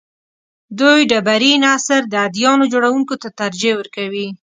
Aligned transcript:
دوی 0.79 0.99
ډبرین 1.11 1.61
عصر 1.75 2.01
د 2.07 2.13
اديانو 2.27 2.65
جوړونکو 2.73 3.13
ته 3.21 3.27
ترجیح 3.39 3.73
ورکوي. 3.77 4.27